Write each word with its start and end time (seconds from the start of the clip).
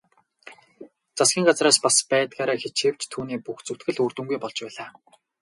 Засгийн 1.17 1.45
газар 1.47 1.67
бас 1.85 1.97
байдгаараа 2.11 2.57
хичээвч 2.61 3.01
түүний 3.11 3.39
бүх 3.45 3.57
зүтгэл 3.67 4.01
үр 4.03 4.13
дүнгүй 4.15 4.39
болж 4.41 4.57
байлаа. 4.63 4.89